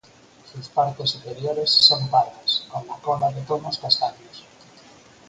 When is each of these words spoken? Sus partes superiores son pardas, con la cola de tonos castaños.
Sus 0.51 0.67
partes 0.69 1.11
superiores 1.11 1.69
son 1.69 2.07
pardas, 2.09 2.65
con 2.71 2.87
la 2.87 2.95
cola 2.95 3.29
de 3.31 3.41
tonos 3.43 3.77
castaños. 3.77 4.43